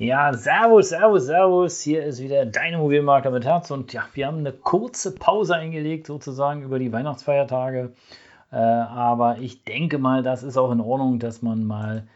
Ja, 0.00 0.32
servus, 0.32 0.88
servus, 0.88 1.26
servus. 1.26 1.82
Hier 1.82 2.06
ist 2.06 2.22
wieder 2.22 2.46
dein 2.46 2.72
Immobilienmakler 2.72 3.32
mit 3.32 3.44
Herz. 3.44 3.70
Und 3.70 3.92
ja, 3.92 4.06
wir 4.14 4.28
haben 4.28 4.38
eine 4.38 4.52
kurze 4.54 5.14
Pause 5.14 5.56
eingelegt, 5.56 6.06
sozusagen 6.06 6.62
über 6.62 6.78
die 6.78 6.90
Weihnachtsfeiertage. 6.90 7.92
Äh, 8.50 8.56
aber 8.56 9.40
ich 9.40 9.62
denke 9.62 9.98
mal, 9.98 10.22
das 10.22 10.42
ist 10.42 10.56
auch 10.56 10.72
in 10.72 10.80
Ordnung, 10.80 11.18
dass 11.18 11.42
man 11.42 11.64
mal 11.64 12.08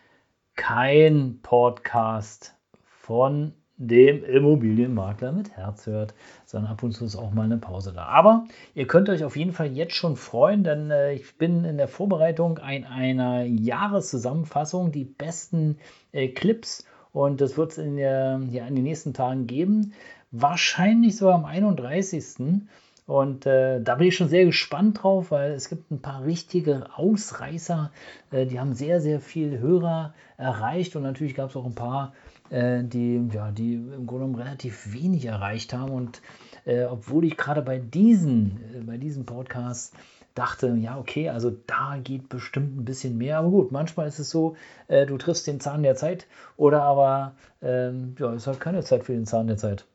kein 0.56 1.40
Podcast 1.42 2.54
von 2.86 3.52
dem 3.76 4.24
Immobilienmakler 4.24 5.32
mit 5.32 5.54
Herz 5.54 5.86
hört, 5.86 6.14
sondern 6.46 6.72
ab 6.72 6.82
und 6.82 6.92
zu 6.92 7.04
ist 7.04 7.16
auch 7.16 7.32
mal 7.32 7.42
eine 7.42 7.58
Pause 7.58 7.92
da. 7.92 8.06
Aber 8.06 8.46
ihr 8.74 8.86
könnt 8.86 9.10
euch 9.10 9.24
auf 9.24 9.36
jeden 9.36 9.52
Fall 9.52 9.70
jetzt 9.72 9.94
schon 9.94 10.16
freuen, 10.16 10.64
denn 10.64 10.90
äh, 10.90 11.12
ich 11.12 11.36
bin 11.36 11.66
in 11.66 11.76
der 11.76 11.88
Vorbereitung 11.88 12.56
ein, 12.56 12.86
einer 12.86 13.44
Jahreszusammenfassung, 13.44 14.90
die 14.90 15.04
besten 15.04 15.76
äh, 16.12 16.28
Clips 16.28 16.86
und 17.14 17.40
das 17.40 17.56
wird 17.56 17.70
es 17.70 17.78
in, 17.78 17.96
ja, 17.96 18.34
in 18.34 18.74
den 18.74 18.82
nächsten 18.82 19.14
Tagen 19.14 19.46
geben. 19.46 19.92
Wahrscheinlich 20.32 21.16
sogar 21.16 21.36
am 21.36 21.44
31. 21.44 22.64
Und 23.06 23.46
äh, 23.46 23.80
da 23.80 23.94
bin 23.94 24.08
ich 24.08 24.16
schon 24.16 24.28
sehr 24.28 24.44
gespannt 24.44 25.02
drauf, 25.02 25.30
weil 25.30 25.52
es 25.52 25.68
gibt 25.68 25.92
ein 25.92 26.02
paar 26.02 26.24
richtige 26.24 26.88
Ausreißer, 26.96 27.92
äh, 28.32 28.46
die 28.46 28.58
haben 28.58 28.74
sehr, 28.74 29.00
sehr 29.00 29.20
viel 29.20 29.60
Hörer 29.60 30.12
erreicht. 30.38 30.96
Und 30.96 31.04
natürlich 31.04 31.36
gab 31.36 31.50
es 31.50 31.56
auch 31.56 31.66
ein 31.66 31.76
paar, 31.76 32.14
äh, 32.50 32.82
die, 32.82 33.28
ja, 33.32 33.52
die 33.52 33.74
im 33.74 34.06
Grunde 34.08 34.24
genommen 34.24 34.34
relativ 34.34 34.92
wenig 34.92 35.24
erreicht 35.26 35.72
haben. 35.72 35.92
Und 35.92 36.20
äh, 36.64 36.82
obwohl 36.82 37.26
ich 37.26 37.36
gerade 37.36 37.62
bei 37.62 37.78
diesen, 37.78 38.58
äh, 38.74 38.80
bei 38.80 38.96
diesem 38.96 39.24
Podcast 39.24 39.94
dachte, 40.34 40.76
ja, 40.80 40.98
okay, 40.98 41.28
also 41.28 41.50
da 41.66 41.96
geht 42.02 42.28
bestimmt 42.28 42.76
ein 42.76 42.84
bisschen 42.84 43.16
mehr. 43.18 43.38
Aber 43.38 43.50
gut, 43.50 43.72
manchmal 43.72 44.08
ist 44.08 44.18
es 44.18 44.30
so, 44.30 44.56
äh, 44.88 45.06
du 45.06 45.16
triffst 45.16 45.46
den 45.46 45.60
Zahn 45.60 45.82
der 45.82 45.96
Zeit 45.96 46.26
oder 46.56 46.82
aber, 46.82 47.34
ähm, 47.62 48.16
ja, 48.18 48.32
es 48.34 48.46
hat 48.46 48.60
keine 48.60 48.82
Zeit 48.82 49.04
für 49.04 49.12
den 49.12 49.26
Zahn 49.26 49.46
der 49.46 49.56
Zeit. 49.56 49.86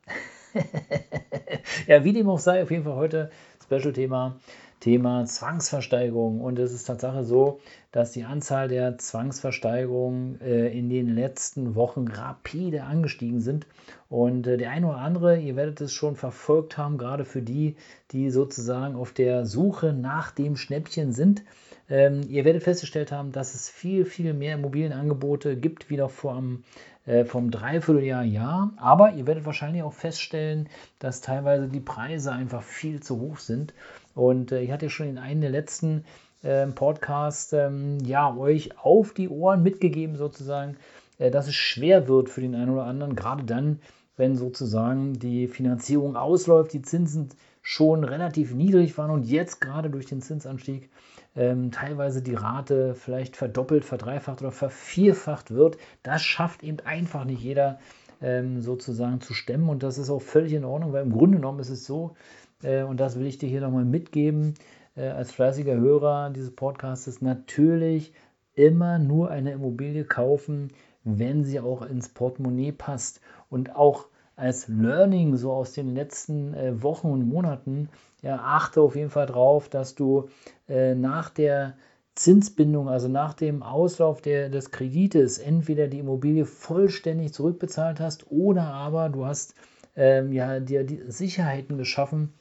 ja, 1.87 2.03
wie 2.03 2.13
dem 2.13 2.29
auch 2.29 2.39
sei, 2.39 2.63
auf 2.63 2.71
jeden 2.71 2.85
Fall 2.85 2.95
heute 2.95 3.29
Special-Thema 3.63 4.37
Thema 4.79 5.25
Zwangsversteigerung. 5.25 6.41
Und 6.41 6.59
es 6.59 6.73
ist 6.73 6.85
Tatsache 6.85 7.23
so, 7.23 7.59
dass 7.91 8.11
die 8.11 8.23
Anzahl 8.23 8.67
der 8.67 8.97
Zwangsversteigerungen 8.97 10.39
äh, 10.41 10.67
in 10.69 10.89
den 10.89 11.13
letzten 11.15 11.75
Wochen 11.75 12.07
rapide 12.07 12.83
angestiegen 12.83 13.41
sind. 13.41 13.67
Und 14.09 14.47
äh, 14.47 14.57
der 14.57 14.71
eine 14.71 14.87
oder 14.87 14.97
andere, 14.97 15.39
ihr 15.39 15.55
werdet 15.55 15.81
es 15.81 15.93
schon 15.93 16.15
verfolgt 16.15 16.77
haben, 16.77 16.97
gerade 16.97 17.25
für 17.25 17.41
die, 17.41 17.75
die 18.11 18.29
sozusagen 18.29 18.95
auf 18.95 19.11
der 19.11 19.45
Suche 19.45 19.93
nach 19.93 20.31
dem 20.31 20.55
Schnäppchen 20.55 21.11
sind. 21.11 21.43
Ähm, 21.89 22.21
ihr 22.29 22.45
werdet 22.45 22.63
festgestellt 22.63 23.11
haben, 23.11 23.31
dass 23.31 23.55
es 23.55 23.69
viel, 23.69 24.05
viel 24.05 24.33
mehr 24.33 24.55
Immobilienangebote 24.55 25.57
gibt, 25.57 25.89
wie 25.89 25.97
noch 25.97 26.11
vor 26.11 26.35
einem 26.35 26.63
äh, 27.05 27.25
vom 27.25 27.49
Dreivierteljahr 27.49 28.23
ja. 28.23 28.71
Aber 28.77 29.13
ihr 29.13 29.25
werdet 29.25 29.45
wahrscheinlich 29.45 29.81
auch 29.81 29.93
feststellen, 29.93 30.69
dass 30.99 31.21
teilweise 31.21 31.67
die 31.67 31.79
Preise 31.79 32.31
einfach 32.31 32.61
viel 32.61 33.01
zu 33.01 33.19
hoch 33.19 33.39
sind. 33.39 33.73
Und 34.19 34.51
äh, 34.51 34.61
ich 34.61 34.71
hatte 34.71 34.89
schon 34.89 35.07
in 35.07 35.17
einem 35.17 35.41
der 35.41 35.49
letzten 35.49 36.03
äh, 36.43 36.67
Podcasts 36.67 37.53
ähm, 37.53 37.99
ja, 38.03 38.35
euch 38.35 38.77
auf 38.77 39.13
die 39.13 39.29
Ohren 39.29 39.63
mitgegeben, 39.63 40.17
sozusagen, 40.17 40.75
äh, 41.17 41.31
dass 41.31 41.47
es 41.47 41.55
schwer 41.55 42.07
wird 42.09 42.29
für 42.29 42.41
den 42.41 42.53
einen 42.53 42.71
oder 42.71 42.83
anderen, 42.83 43.15
gerade 43.15 43.45
dann, 43.45 43.79
wenn 44.17 44.35
sozusagen 44.35 45.13
die 45.13 45.47
Finanzierung 45.47 46.17
ausläuft, 46.17 46.73
die 46.73 46.81
Zinsen 46.81 47.29
schon 47.61 48.03
relativ 48.03 48.53
niedrig 48.53 48.97
waren 48.97 49.11
und 49.11 49.23
jetzt 49.23 49.61
gerade 49.61 49.89
durch 49.89 50.05
den 50.05 50.21
Zinsanstieg 50.21 50.89
ähm, 51.35 51.71
teilweise 51.71 52.21
die 52.21 52.33
Rate 52.33 52.95
vielleicht 52.95 53.37
verdoppelt, 53.37 53.85
verdreifacht 53.85 54.41
oder 54.41 54.51
vervierfacht 54.51 55.51
wird. 55.51 55.77
Das 56.03 56.21
schafft 56.23 56.63
eben 56.63 56.79
einfach 56.81 57.23
nicht 57.23 57.41
jeder 57.41 57.79
ähm, 58.21 58.61
sozusagen 58.61 59.21
zu 59.21 59.33
stemmen. 59.33 59.69
Und 59.69 59.83
das 59.83 59.97
ist 59.97 60.09
auch 60.09 60.21
völlig 60.21 60.53
in 60.53 60.65
Ordnung, 60.65 60.93
weil 60.93 61.03
im 61.03 61.11
Grunde 61.11 61.37
genommen 61.37 61.59
ist 61.59 61.69
es 61.69 61.85
so, 61.85 62.15
äh, 62.63 62.83
und 62.83 62.99
das 62.99 63.17
will 63.19 63.27
ich 63.27 63.37
dir 63.37 63.49
hier 63.49 63.61
nochmal 63.61 63.85
mitgeben, 63.85 64.55
äh, 64.95 65.07
als 65.07 65.31
fleißiger 65.31 65.75
Hörer 65.75 66.29
dieses 66.31 66.51
Podcasts, 66.51 67.21
natürlich 67.21 68.13
immer 68.53 68.99
nur 68.99 69.31
eine 69.31 69.51
Immobilie 69.51 70.03
kaufen, 70.03 70.69
wenn 71.03 71.43
sie 71.43 71.59
auch 71.59 71.81
ins 71.81 72.09
Portemonnaie 72.09 72.71
passt. 72.71 73.21
Und 73.49 73.75
auch 73.75 74.07
als 74.35 74.67
Learning 74.67 75.35
so 75.35 75.51
aus 75.51 75.73
den 75.73 75.93
letzten 75.93 76.53
äh, 76.53 76.81
Wochen 76.81 77.07
und 77.07 77.27
Monaten, 77.27 77.89
ja, 78.21 78.37
achte 78.37 78.81
auf 78.81 78.95
jeden 78.95 79.09
Fall 79.09 79.25
drauf, 79.25 79.69
dass 79.69 79.95
du 79.95 80.29
äh, 80.67 80.95
nach 80.95 81.29
der 81.29 81.75
Zinsbindung, 82.19 82.89
also 82.89 83.07
nach 83.07 83.33
dem 83.33 83.63
Auslauf 83.63 84.21
der, 84.21 84.49
des 84.49 84.71
Kredites, 84.71 85.37
entweder 85.37 85.87
die 85.87 85.99
Immobilie 85.99 86.45
vollständig 86.45 87.33
zurückbezahlt 87.33 88.01
hast 88.01 88.29
oder 88.29 88.63
aber 88.63 89.07
du 89.07 89.25
hast 89.25 89.55
ähm, 89.95 90.33
ja, 90.33 90.59
dir 90.59 90.83
die 90.83 91.01
Sicherheiten 91.07 91.77
geschaffen, 91.77 92.33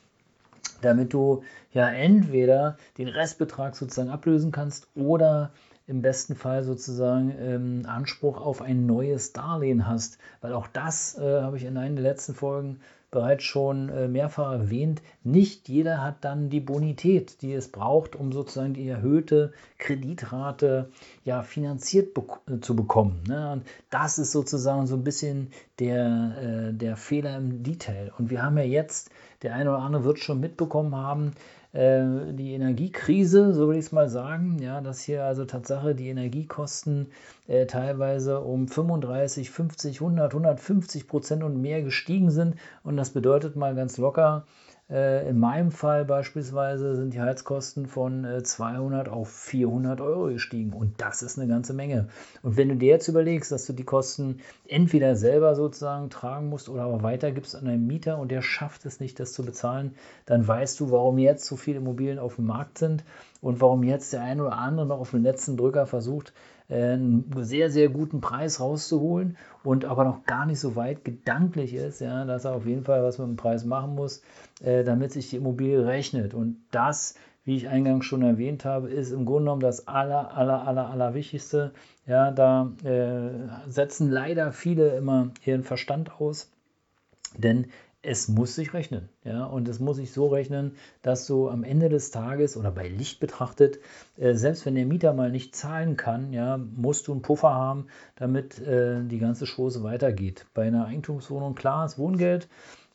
damit 0.81 1.12
du 1.12 1.44
ja 1.72 1.89
entweder 1.89 2.77
den 2.99 3.06
Restbetrag 3.06 3.77
sozusagen 3.77 4.11
ablösen 4.11 4.50
kannst 4.50 4.89
oder 4.97 5.53
im 5.87 6.03
besten 6.03 6.34
Fall 6.34 6.65
sozusagen 6.65 7.33
ähm, 7.39 7.83
Anspruch 7.87 8.41
auf 8.41 8.60
ein 8.60 8.84
neues 8.84 9.33
Darlehen 9.33 9.87
hast. 9.87 10.19
Weil 10.41 10.55
auch 10.55 10.66
das 10.66 11.16
äh, 11.19 11.43
habe 11.43 11.56
ich 11.56 11.65
in 11.65 11.77
einer 11.77 11.95
der 11.95 12.03
letzten 12.03 12.34
Folgen 12.34 12.81
bereits 13.11 13.45
schon 13.45 13.89
äh, 13.89 14.09
mehrfach 14.09 14.53
erwähnt. 14.53 15.03
Nicht 15.25 15.69
jeder 15.69 16.03
hat 16.03 16.25
dann 16.25 16.51
die 16.51 16.61
Bonität, 16.61 17.41
die 17.43 17.53
es 17.53 17.69
braucht, 17.69 18.15
um 18.15 18.33
sozusagen 18.33 18.75
die 18.75 18.89
erhöhte 18.89 19.53
Kreditrate 19.79 20.91
ja, 21.25 21.43
finanziert 21.43 22.15
bek 22.15 22.41
äh, 22.47 22.61
zu 22.61 22.77
bekommen. 22.77 23.23
Ne? 23.27 23.53
Und 23.53 23.65
das 23.91 24.19
ist 24.19 24.33
sozusagen 24.33 24.87
so 24.87 24.97
ein 24.97 25.05
bisschen 25.05 25.51
der, 25.79 26.69
äh, 26.71 26.75
der 26.75 26.97
Fehler 26.97 27.37
im 27.39 27.63
Detail. 27.63 28.13
Und 28.19 28.31
wir 28.31 28.43
haben 28.43 28.59
ja 28.59 28.65
jetzt, 28.65 29.11
der 29.43 29.55
eine 29.55 29.71
oder 29.71 29.81
andere 29.81 30.05
wird 30.05 30.19
schon 30.19 30.41
mitbekommen 30.41 30.95
haben, 30.95 31.33
die 31.75 32.55
Energiekrise, 32.55 33.53
so 33.53 33.67
würde 33.67 33.79
ich 33.79 33.87
es 33.87 33.93
mal 33.93 34.09
sagen, 34.09 34.59
ja, 34.61 34.81
dass 34.81 35.03
hier 35.03 35.25
also 35.25 35.45
Tatsache 35.45 35.95
die 35.95 36.09
Energiekosten 36.09 37.09
äh, 37.47 37.67
teilweise 37.67 38.41
um 38.41 38.69
35, 38.69 39.51
50, 39.51 40.01
100, 40.01 40.33
150 40.33 41.07
Prozent 41.07 41.43
und 41.43 41.61
mehr 41.61 41.83
gestiegen 41.83 42.31
sind. 42.31 42.57
Und 42.83 42.97
das 42.97 43.11
bedeutet 43.11 43.55
mal 43.57 43.75
ganz 43.75 43.99
locker, 43.99 44.47
äh, 44.47 44.68
in 44.91 45.38
meinem 45.38 45.71
Fall 45.71 46.06
beispielsweise 46.06 46.97
sind 46.97 47.12
die 47.12 47.21
Heizkosten 47.21 47.87
von 47.87 48.26
200 48.43 49.06
äh, 49.06 49.10
auf 49.10 49.28
400 49.28 50.00
Euro 50.00 50.28
gestiegen 50.28 50.72
und 50.72 50.99
das 50.99 51.21
ist 51.21 51.38
eine 51.38 51.47
ganze 51.47 51.75
Menge. 51.75 52.09
Und 52.43 52.56
wenn 52.56 52.71
du 52.71 52.76
dir 52.76 52.88
jetzt 52.88 53.06
überlegst, 53.06 53.53
dass 53.53 53.66
du 53.66 53.75
die 53.75 53.84
Kosten 53.84 54.41
entweder 54.66 55.15
selber 55.15 55.54
sozusagen 55.54 56.09
tragen 56.09 56.48
musst 56.48 56.71
oder 56.71 56.84
aber 56.84 57.03
weitergibst 57.03 57.54
an 57.54 57.66
einen 57.66 57.87
Mieter 57.87 58.19
und 58.19 58.31
der 58.31 58.41
schafft 58.41 58.87
es 58.87 58.98
nicht, 58.98 59.21
das 59.21 59.34
zu 59.34 59.44
bezahlen, 59.44 59.94
dann 60.25 60.48
weißt 60.48 60.81
du, 60.81 60.91
warum 60.91 61.19
jetzt 61.19 61.44
so 61.44 61.56
viele 61.56 61.78
Immobilien 61.78 62.19
auf 62.19 62.37
dem 62.37 62.47
Markt 62.47 62.78
sind 62.78 63.04
und 63.43 63.60
warum 63.60 63.82
jetzt 63.82 64.15
der 64.15 64.22
eine 64.22 64.43
oder 64.47 64.56
andere 64.56 64.87
noch 64.87 65.00
auf 65.00 65.10
den 65.10 65.22
letzten 65.22 65.59
Drücker 65.59 65.84
versucht, 65.84 66.32
einen 66.69 67.31
sehr, 67.41 67.71
sehr 67.71 67.89
guten 67.89 68.21
Preis 68.21 68.61
rauszuholen 68.61 69.37
und 69.65 69.84
aber 69.87 70.05
noch 70.05 70.25
gar 70.25 70.45
nicht 70.45 70.61
so 70.61 70.77
weit 70.77 71.05
gedanklich 71.05 71.75
ist, 71.75 72.01
ja, 72.01 72.25
dass 72.25 72.45
er 72.45 72.55
auf 72.55 72.67
jeden 72.67 72.84
Fall 72.84 73.03
was 73.03 73.19
mit 73.19 73.27
dem 73.27 73.37
Preis 73.37 73.65
machen 73.65 73.95
muss, 73.95 74.22
äh, 74.63 74.84
damit 74.84 75.13
sich 75.13 75.31
die 75.31 75.37
Immobilie 75.37 75.87
rechnet. 75.87 76.34
Und 76.34 76.59
das, 76.71 77.15
wie 77.45 77.57
ich 77.57 77.69
eingangs 77.69 78.04
schon 78.04 78.22
erwähnt 78.22 78.66
habe, 78.66 78.91
ist 78.91 79.13
im 79.13 79.25
Grunde 79.25 79.45
genommen 79.45 79.63
das 79.63 79.89
aller, 79.89 80.37
aller, 80.37 80.66
aller, 80.66 80.91
aller 80.91 81.15
Wichtigste. 81.15 81.72
Ja, 82.07 82.31
da 82.31 82.72
äh, 82.84 83.71
setzen 83.71 84.10
leider 84.10 84.53
viele 84.53 84.97
immer 84.97 85.31
ihren 85.47 85.65
Verstand 85.65 86.21
aus, 86.21 86.51
denn 87.37 87.69
es 88.03 88.28
muss 88.28 88.54
sich 88.54 88.74
rechnen. 88.74 89.09
Ja? 89.24 89.45
Und 89.45 89.68
es 89.68 89.80
muss 89.80 89.97
sich 89.97 90.12
so 90.12 90.28
rechnen, 90.28 90.72
dass 91.03 91.27
du 91.27 91.48
am 91.48 91.65
Ende 91.65 91.89
des 91.89 92.10
Tages 92.10 92.56
oder 92.56 92.71
bei 92.71 92.89
Licht 92.89 93.21
betrachtet, 93.21 93.78
äh, 94.16 94.34
selbst 94.34 94.66
wenn 94.66 94.74
der 94.74 94.86
Mieter 94.86 95.12
mal 95.12 95.30
nicht 95.30 95.56
zahlen 95.56 95.97
kann, 95.97 96.33
ja, 96.33 96.59
musst 96.59 97.09
du 97.09 97.12
einen 97.12 97.22
Puffer 97.22 97.53
haben, 97.53 97.86
damit 98.16 98.60
äh, 98.60 99.03
die 99.04 99.18
ganze 99.18 99.47
Chose 99.47 99.83
weitergeht. 99.83 100.47
Bei 100.54 100.66
einer 100.66 100.86
Eigentumswohnung, 100.86 101.54
klar, 101.54 101.84
ist 101.86 101.98
Wohngeld, 101.98 102.48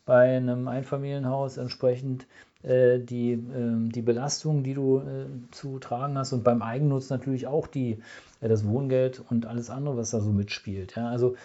bei 0.06 0.38
einem 0.38 0.68
Einfamilienhaus 0.68 1.58
entsprechend 1.58 2.26
äh, 2.64 3.00
die, 3.00 3.34
ähm, 3.34 3.92
die 3.92 4.02
Belastung, 4.02 4.64
die 4.64 4.74
du 4.74 5.00
äh, 5.00 5.26
zu 5.52 5.80
tragen 5.80 6.18
hast 6.18 6.32
und 6.32 6.44
beim 6.44 6.62
Eigennutz 6.62 7.10
natürlich 7.10 7.46
auch 7.48 7.68
die, 7.68 8.00
äh, 8.40 8.48
das 8.48 8.66
Wohngeld 8.66 9.22
und 9.30 9.46
alles 9.46 9.70
andere, 9.70 9.98
was 9.98 10.12
da 10.12 10.22
so 10.22 10.32
mitspielt. 10.32 10.96
Ja? 10.96 11.10
Also 11.10 11.36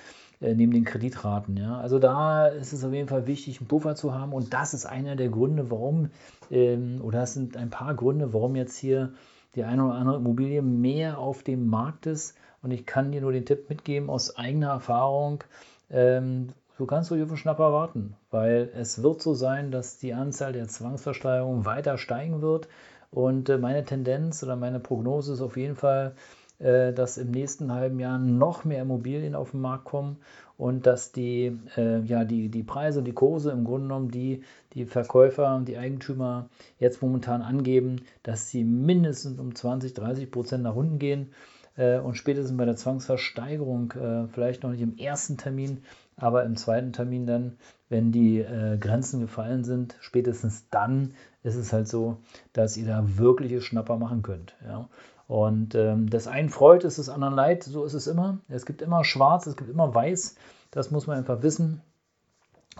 neben 0.40 0.72
den 0.72 0.84
Kreditraten. 0.84 1.56
Ja? 1.56 1.78
Also 1.78 1.98
da 1.98 2.46
ist 2.46 2.72
es 2.72 2.84
auf 2.84 2.92
jeden 2.92 3.08
Fall 3.08 3.26
wichtig, 3.26 3.60
einen 3.60 3.68
Puffer 3.68 3.94
zu 3.94 4.14
haben 4.14 4.32
und 4.32 4.54
das 4.54 4.74
ist 4.74 4.86
einer 4.86 5.16
der 5.16 5.28
Gründe, 5.28 5.70
warum, 5.70 6.10
ähm, 6.50 7.00
oder 7.02 7.20
das 7.20 7.34
sind 7.34 7.56
ein 7.56 7.70
paar 7.70 7.94
Gründe, 7.94 8.32
warum 8.32 8.56
jetzt 8.56 8.76
hier 8.76 9.12
die 9.54 9.64
eine 9.64 9.84
oder 9.84 9.94
andere 9.94 10.16
Immobilie 10.16 10.62
mehr 10.62 11.18
auf 11.18 11.42
dem 11.42 11.66
Markt 11.66 12.06
ist. 12.06 12.36
Und 12.62 12.70
ich 12.70 12.86
kann 12.86 13.12
dir 13.12 13.20
nur 13.20 13.32
den 13.32 13.46
Tipp 13.46 13.68
mitgeben 13.68 14.10
aus 14.10 14.36
eigener 14.36 14.68
Erfahrung, 14.68 15.44
ähm, 15.90 16.48
du 16.76 16.86
kannst 16.86 17.10
ruhig 17.10 17.22
auf 17.22 17.28
einen 17.28 17.36
Schnapper 17.36 17.72
warten, 17.72 18.14
weil 18.30 18.70
es 18.74 19.02
wird 19.02 19.22
so 19.22 19.34
sein, 19.34 19.70
dass 19.70 19.98
die 19.98 20.14
Anzahl 20.14 20.52
der 20.52 20.68
Zwangsversteigerungen 20.68 21.64
weiter 21.64 21.98
steigen 21.98 22.42
wird. 22.42 22.68
Und 23.10 23.48
äh, 23.48 23.58
meine 23.58 23.84
Tendenz 23.84 24.42
oder 24.42 24.56
meine 24.56 24.80
Prognose 24.80 25.32
ist 25.32 25.40
auf 25.40 25.56
jeden 25.56 25.76
Fall, 25.76 26.08
äh, 26.08 26.14
dass 26.58 27.18
im 27.18 27.30
nächsten 27.30 27.72
halben 27.72 28.00
Jahr 28.00 28.18
noch 28.18 28.64
mehr 28.64 28.82
Immobilien 28.82 29.36
auf 29.36 29.52
den 29.52 29.60
Markt 29.60 29.84
kommen 29.84 30.16
und 30.58 30.86
dass 30.86 31.12
die, 31.12 31.56
äh, 31.76 32.00
ja, 32.00 32.24
die, 32.24 32.48
die 32.48 32.64
Preise, 32.64 33.02
die 33.02 33.12
Kurse 33.12 33.52
im 33.52 33.64
Grunde 33.64 33.86
genommen, 33.86 34.10
die 34.10 34.42
die 34.74 34.84
Verkäufer 34.84 35.54
und 35.54 35.68
die 35.68 35.78
Eigentümer 35.78 36.50
jetzt 36.78 37.00
momentan 37.00 37.42
angeben, 37.42 38.02
dass 38.24 38.50
sie 38.50 38.64
mindestens 38.64 39.38
um 39.38 39.54
20, 39.54 39.94
30 39.94 40.30
Prozent 40.30 40.64
nach 40.64 40.74
unten 40.74 40.98
gehen 40.98 41.30
äh, 41.76 42.00
und 42.00 42.16
spätestens 42.16 42.56
bei 42.56 42.64
der 42.64 42.74
Zwangsversteigerung, 42.74 43.92
äh, 43.92 44.26
vielleicht 44.26 44.64
noch 44.64 44.70
nicht 44.70 44.82
im 44.82 44.98
ersten 44.98 45.38
Termin, 45.38 45.84
aber 46.16 46.42
im 46.42 46.56
zweiten 46.56 46.92
Termin 46.92 47.24
dann, 47.24 47.56
wenn 47.88 48.10
die 48.10 48.40
äh, 48.40 48.78
Grenzen 48.78 49.20
gefallen 49.20 49.62
sind, 49.62 49.96
spätestens 50.00 50.68
dann 50.70 51.14
ist 51.44 51.54
es 51.54 51.72
halt 51.72 51.86
so, 51.86 52.18
dass 52.52 52.76
ihr 52.76 52.86
da 52.86 53.04
wirkliche 53.16 53.60
Schnapper 53.60 53.96
machen 53.96 54.22
könnt. 54.22 54.56
Ja? 54.66 54.88
Und 55.28 55.74
ähm, 55.74 56.08
das 56.08 56.26
einen 56.26 56.48
freut, 56.48 56.84
ist 56.84 56.98
das 56.98 57.10
anderen 57.10 57.34
leid, 57.34 57.62
so 57.62 57.84
ist 57.84 57.92
es 57.92 58.06
immer. 58.06 58.38
Es 58.48 58.64
gibt 58.64 58.80
immer 58.80 59.04
schwarz, 59.04 59.46
es 59.46 59.56
gibt 59.56 59.68
immer 59.68 59.94
weiß, 59.94 60.36
das 60.70 60.90
muss 60.90 61.06
man 61.06 61.18
einfach 61.18 61.42
wissen. 61.42 61.82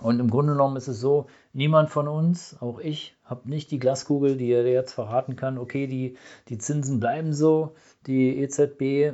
Und 0.01 0.19
im 0.19 0.29
Grunde 0.29 0.53
genommen 0.53 0.77
ist 0.77 0.87
es 0.87 0.99
so, 0.99 1.27
niemand 1.53 1.89
von 1.89 2.07
uns, 2.07 2.57
auch 2.61 2.79
ich, 2.79 3.15
habe 3.25 3.49
nicht 3.49 3.69
die 3.69 3.79
Glaskugel, 3.79 4.37
die 4.37 4.51
er 4.51 4.65
jetzt 4.65 4.93
verraten 4.93 5.35
kann, 5.35 5.57
okay, 5.57 5.87
die, 5.87 6.17
die 6.47 6.57
Zinsen 6.57 6.99
bleiben 6.99 7.33
so, 7.33 7.75
die 8.07 8.39
EZB 8.39 8.81
äh, 8.81 9.13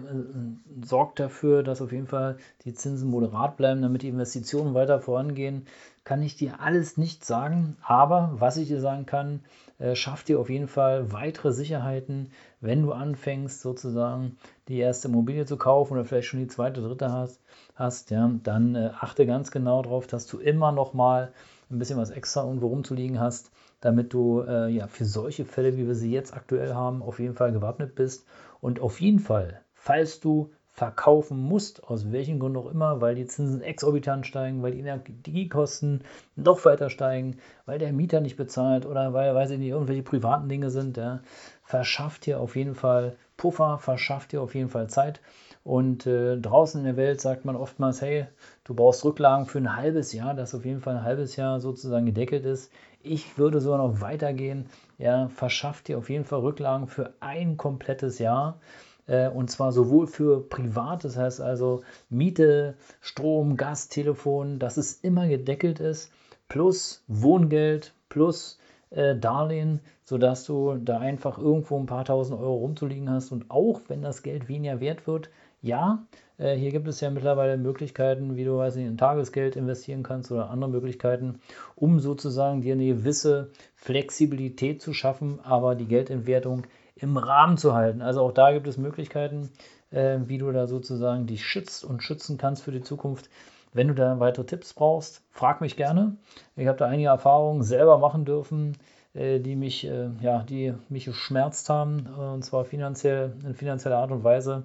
sorgt 0.84 1.20
dafür, 1.20 1.64
dass 1.64 1.82
auf 1.82 1.92
jeden 1.92 2.08
Fall 2.08 2.38
die 2.64 2.74
Zinsen 2.74 3.10
moderat 3.10 3.58
bleiben, 3.58 3.82
damit 3.82 4.04
die 4.04 4.10
Investitionen 4.10 4.74
weiter 4.74 5.02
vorangehen. 5.02 5.68
Kann 6.06 6.22
ich 6.22 6.38
dir 6.38 6.62
alles 6.62 6.98
nicht 6.98 7.26
sagen, 7.26 7.78
aber 7.82 8.32
was 8.36 8.58
ich 8.58 8.68
dir 8.68 8.80
sagen 8.80 9.06
kann, 9.06 9.42
äh, 9.80 9.96
schafft 9.96 10.30
dir 10.30 10.40
auf 10.40 10.50
jeden 10.50 10.68
Fall 10.70 11.12
weitere 11.12 11.52
Sicherheiten, 11.52 12.32
wenn 12.62 12.84
du 12.84 12.94
anfängst, 12.94 13.60
sozusagen 13.60 14.38
die 14.70 14.78
erste 14.78 15.10
Immobilie 15.10 15.46
zu 15.46 15.58
kaufen 15.58 15.94
oder 15.94 16.06
vielleicht 16.06 16.30
schon 16.30 16.40
die 16.40 16.48
zweite, 16.48 16.82
dritte 16.82 17.12
hast, 17.12 17.42
hast 17.76 18.10
ja, 18.12 18.32
dann 18.44 18.76
äh, 18.76 18.92
achte 19.00 19.26
ganz 19.26 19.52
genau 19.52 19.82
darauf, 19.82 20.08
dass 20.08 20.28
du 20.28 20.40
immer 20.40 20.72
noch 20.72 20.94
mal 20.94 21.32
ein 21.70 21.80
bisschen 21.80 21.98
was 21.98 22.10
extra 22.10 22.44
irgendwo 22.44 22.68
rumzuliegen 22.68 23.20
hast, 23.20 23.52
damit 23.82 24.14
du 24.14 24.42
äh, 24.42 24.70
ja 24.70 24.88
für 24.88 25.06
solche 25.06 25.46
Fälle, 25.46 25.78
wie 25.78 25.88
wir 25.88 25.96
sie 25.96 26.12
jetzt 26.12 26.34
aktuell 26.34 26.74
haben, 26.74 27.02
auf 27.02 27.20
jeden 27.20 27.36
Fall 27.36 27.52
gewappnet 27.52 27.96
bist 27.96 28.26
und 28.62 28.80
auf 28.80 29.02
jeden 29.02 29.20
Fall, 29.20 29.62
falls 29.74 30.20
du 30.20 30.52
verkaufen 30.76 31.40
musst, 31.40 31.86
aus 31.86 32.12
welchen 32.12 32.38
Grund 32.38 32.58
auch 32.58 32.70
immer, 32.70 33.00
weil 33.00 33.16
die 33.16 33.26
Zinsen 33.26 33.62
exorbitant 33.62 34.28
steigen, 34.28 34.62
weil 34.62 34.74
die 34.74 34.80
Energiekosten 34.80 36.04
noch 36.36 36.66
weiter 36.66 36.90
steigen, 36.90 37.38
weil 37.66 37.80
der 37.80 37.94
Mieter 37.94 38.20
nicht 38.20 38.36
bezahlt 38.36 38.86
oder 38.86 39.14
weil, 39.14 39.34
weiß 39.34 39.52
ich 39.52 39.60
nicht, 39.60 39.70
irgendwelche 39.70 40.04
privaten 40.04 40.50
Dinge 40.50 40.70
sind, 40.70 40.98
ja, 40.98 41.22
verschafft 41.64 42.26
dir 42.26 42.42
auf 42.42 42.58
jeden 42.58 42.76
Fall 42.76 43.16
Puffer, 43.38 43.78
verschafft 43.80 44.34
dir 44.34 44.42
auf 44.42 44.54
jeden 44.54 44.70
Fall 44.70 44.90
Zeit. 44.90 45.22
Und 45.66 46.06
äh, 46.06 46.38
draußen 46.38 46.80
in 46.80 46.86
der 46.86 46.96
Welt 46.96 47.20
sagt 47.20 47.44
man 47.44 47.56
oftmals, 47.56 48.00
hey, 48.00 48.28
du 48.66 48.76
brauchst 48.76 49.04
Rücklagen 49.04 49.48
für 49.48 49.58
ein 49.58 49.76
halbes 49.76 50.14
Jahr, 50.14 50.36
das 50.36 50.54
auf 50.54 50.64
jeden 50.64 50.80
Fall 50.80 50.98
ein 50.98 51.04
halbes 51.04 51.38
Jahr 51.38 51.60
sozusagen 51.60 52.06
gedeckelt 52.06 52.46
ist. 52.46 52.72
Ich 53.02 53.40
würde 53.40 53.60
sogar 53.60 53.80
noch 53.80 54.00
weitergehen, 54.00 54.68
ja, 55.00 55.28
verschafft 55.30 55.88
dir 55.88 55.98
auf 55.98 56.12
jeden 56.12 56.24
Fall 56.24 56.42
Rücklagen 56.42 56.88
für 56.88 57.16
ein 57.20 57.58
komplettes 57.58 58.20
Jahr. 58.20 58.60
Äh, 59.08 59.28
und 59.30 59.50
zwar 59.50 59.72
sowohl 59.72 60.06
für 60.06 60.48
privat, 60.48 61.04
das 61.04 61.18
heißt 61.18 61.42
also 61.42 61.82
Miete, 62.12 62.76
Strom, 63.02 63.58
Gas, 63.58 63.88
Telefon, 63.88 64.60
dass 64.60 64.78
es 64.78 64.94
immer 64.94 65.28
gedeckelt 65.28 65.80
ist, 65.80 66.12
plus 66.48 67.04
Wohngeld, 67.08 67.96
plus 68.10 68.60
äh, 68.96 69.16
Darlehen, 69.16 69.82
sodass 70.04 70.46
du 70.46 70.76
da 70.76 71.00
einfach 71.00 71.38
irgendwo 71.38 71.78
ein 71.80 71.86
paar 71.86 72.06
tausend 72.06 72.40
Euro 72.40 72.56
rumzuliegen 72.56 73.10
hast. 73.10 73.32
Und 73.32 73.52
auch 73.52 73.82
wenn 73.88 74.02
das 74.02 74.24
Geld 74.24 74.48
weniger 74.48 74.80
wert 74.80 75.06
wird, 75.06 75.30
ja, 75.62 76.06
äh, 76.38 76.56
hier 76.56 76.72
gibt 76.72 76.88
es 76.88 77.02
ja 77.02 77.10
mittlerweile 77.10 77.58
Möglichkeiten, 77.58 78.36
wie 78.36 78.46
du 78.46 78.58
weiß 78.58 78.76
nicht, 78.76 78.88
in 78.88 78.98
Tagesgeld 78.98 79.56
investieren 79.56 80.04
kannst 80.04 80.32
oder 80.32 80.50
andere 80.50 80.70
Möglichkeiten, 80.70 81.40
um 81.76 82.00
sozusagen 82.00 82.62
dir 82.62 82.74
eine 82.74 82.86
gewisse 82.86 83.52
Flexibilität 83.76 84.82
zu 84.82 84.94
schaffen, 84.94 85.40
aber 85.44 85.76
die 85.76 85.88
Geldentwertung 85.88 86.64
im 86.96 87.18
Rahmen 87.18 87.58
zu 87.58 87.74
halten. 87.74 88.02
Also 88.02 88.22
auch 88.22 88.32
da 88.32 88.52
gibt 88.54 88.68
es 88.68 88.78
Möglichkeiten, 88.78 89.50
äh, 89.92 90.20
wie 90.26 90.38
du 90.38 90.52
da 90.52 90.68
sozusagen 90.68 91.26
dich 91.26 91.46
schützt 91.46 91.84
und 91.84 92.04
schützen 92.04 92.38
kannst 92.38 92.64
für 92.64 92.72
die 92.72 92.82
Zukunft. 92.82 93.30
Wenn 93.76 93.90
du 93.90 93.94
da 93.94 94.22
weitere 94.22 94.46
Tipps 94.46 94.74
brauchst, 94.74 95.22
frag 95.32 95.60
mich 95.60 95.76
gerne. 95.76 96.16
Ich 96.56 96.66
habe 96.66 96.78
da 96.78 96.86
einige 96.86 97.10
Erfahrungen 97.10 97.62
selber 97.62 97.98
machen 97.98 98.24
dürfen, 98.24 98.78
äh, 99.14 99.42
die 99.42 99.58
mich, 99.58 99.86
äh, 99.86 100.12
ja, 100.22 100.44
die 100.44 100.74
mich 100.88 101.04
geschmerzt 101.04 101.68
haben, 101.68 102.08
äh, 102.18 102.22
und 102.22 102.46
zwar 102.46 102.64
finanziell, 102.64 103.34
in 103.44 103.54
finanzieller 103.54 103.98
Art 103.98 104.12
und 104.12 104.24
Weise. 104.24 104.64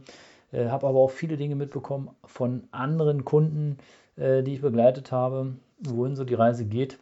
Äh, 0.53 0.69
habe 0.69 0.87
aber 0.87 1.01
auch 1.01 1.11
viele 1.11 1.37
Dinge 1.37 1.57
mitbekommen 1.57 2.11
von 2.25 2.63
anderen 2.71 3.25
Kunden, 3.25 3.79
die 4.17 4.53
ich 4.53 4.61
begleitet 4.61 5.13
habe, 5.13 5.55
wohin 5.79 6.15
so 6.15 6.25
die 6.25 6.35
Reise 6.35 6.67
geht. 6.67 6.99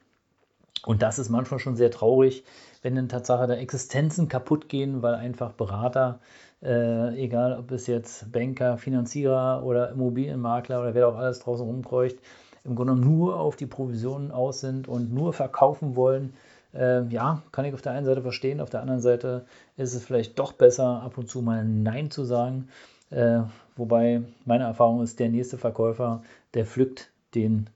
Und 0.86 1.02
das 1.02 1.18
ist 1.18 1.28
manchmal 1.28 1.60
schon 1.60 1.76
sehr 1.76 1.90
traurig, 1.90 2.44
wenn 2.82 2.96
in 2.96 3.08
Tatsache 3.08 3.46
da 3.46 3.54
Existenzen 3.54 4.28
kaputt 4.28 4.68
gehen, 4.68 5.02
weil 5.02 5.14
einfach 5.14 5.52
Berater, 5.52 6.20
äh, 6.62 7.22
egal 7.22 7.58
ob 7.58 7.70
es 7.72 7.86
jetzt 7.86 8.30
Banker, 8.32 8.78
Finanzierer 8.78 9.62
oder 9.64 9.90
Immobilienmakler 9.90 10.80
oder 10.80 10.94
wer 10.94 11.08
auch 11.08 11.16
alles 11.16 11.40
draußen 11.40 11.66
rumkreucht, 11.66 12.18
im 12.64 12.74
Grunde 12.74 12.94
nur 12.94 13.38
auf 13.38 13.56
die 13.56 13.66
Provisionen 13.66 14.30
aus 14.30 14.60
sind 14.60 14.88
und 14.88 15.12
nur 15.12 15.32
verkaufen 15.32 15.96
wollen. 15.96 16.34
Äh, 16.74 17.06
ja, 17.08 17.42
kann 17.50 17.64
ich 17.64 17.74
auf 17.74 17.82
der 17.82 17.92
einen 17.92 18.06
Seite 18.06 18.22
verstehen, 18.22 18.60
auf 18.60 18.70
der 18.70 18.80
anderen 18.80 19.00
Seite 19.00 19.46
ist 19.76 19.94
es 19.94 20.04
vielleicht 20.04 20.38
doch 20.38 20.52
besser, 20.52 21.02
ab 21.02 21.16
und 21.16 21.28
zu 21.28 21.40
mal 21.40 21.64
Nein 21.64 22.10
zu 22.10 22.24
sagen. 22.24 22.68
Äh, 23.10 23.40
wobei 23.76 24.22
meine 24.44 24.64
Erfahrung 24.64 25.02
ist, 25.02 25.18
der 25.18 25.30
nächste 25.30 25.56
Verkäufer, 25.56 26.22
der 26.54 26.66
pflückt 26.66 27.10
den 27.34 27.70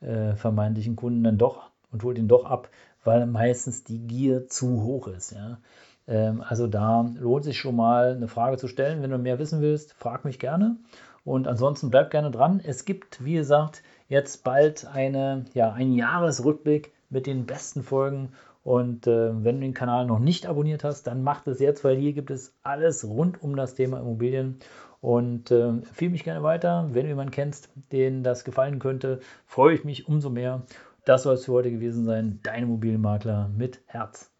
äh, 0.00 0.34
vermeintlichen 0.34 0.96
Kunden 0.96 1.24
dann 1.24 1.36
doch 1.38 1.68
und 1.92 2.02
holt 2.02 2.18
ihn 2.18 2.28
doch 2.28 2.44
ab, 2.44 2.68
weil 3.04 3.26
meistens 3.26 3.84
die 3.84 3.98
Gier 3.98 4.48
zu 4.48 4.82
hoch 4.82 5.08
ist. 5.08 5.32
Ja? 5.32 5.58
Ähm, 6.06 6.42
also 6.46 6.66
da 6.66 7.08
lohnt 7.18 7.44
sich 7.44 7.58
schon 7.58 7.76
mal 7.76 8.14
eine 8.16 8.28
Frage 8.28 8.56
zu 8.56 8.68
stellen. 8.68 9.02
Wenn 9.02 9.10
du 9.10 9.18
mehr 9.18 9.38
wissen 9.38 9.60
willst, 9.60 9.92
frag 9.94 10.24
mich 10.24 10.38
gerne. 10.38 10.76
Und 11.24 11.46
ansonsten 11.46 11.90
bleib 11.90 12.10
gerne 12.10 12.30
dran. 12.30 12.60
Es 12.64 12.84
gibt, 12.84 13.24
wie 13.24 13.34
gesagt, 13.34 13.82
jetzt 14.08 14.44
bald 14.44 14.86
eine, 14.86 15.44
ja, 15.52 15.72
einen 15.72 15.94
Jahresrückblick 15.94 16.92
mit 17.10 17.26
den 17.26 17.44
besten 17.44 17.82
Folgen. 17.82 18.32
Und 18.64 19.06
äh, 19.06 19.44
wenn 19.44 19.56
du 19.56 19.60
den 19.62 19.74
Kanal 19.74 20.06
noch 20.06 20.18
nicht 20.18 20.46
abonniert 20.46 20.84
hast, 20.84 21.06
dann 21.06 21.22
mach 21.22 21.42
das 21.42 21.60
jetzt, 21.60 21.84
weil 21.84 21.96
hier 21.96 22.12
gibt 22.12 22.30
es 22.30 22.54
alles 22.62 23.06
rund 23.06 23.42
um 23.42 23.56
das 23.56 23.74
Thema 23.74 24.00
Immobilien. 24.00 24.58
Und 25.00 25.50
äh, 25.50 25.68
empfehle 25.68 26.10
mich 26.10 26.24
gerne 26.24 26.42
weiter. 26.42 26.88
Wenn 26.92 27.04
du 27.04 27.08
jemanden 27.08 27.30
kennst, 27.30 27.68
den 27.92 28.24
das 28.24 28.44
gefallen 28.44 28.78
könnte, 28.78 29.20
freue 29.46 29.74
ich 29.74 29.84
mich 29.84 30.08
umso 30.08 30.28
mehr. 30.28 30.62
Das 31.08 31.22
soll 31.22 31.36
es 31.36 31.46
für 31.46 31.52
heute 31.52 31.70
gewesen 31.70 32.04
sein. 32.04 32.38
Dein 32.42 32.64
Immobilienmakler 32.64 33.48
mit 33.48 33.80
Herz. 33.86 34.30